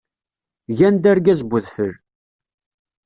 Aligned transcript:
Gan-d 0.77 1.05
argaz 1.11 1.39
n 1.43 1.51
udfel. 1.57 1.93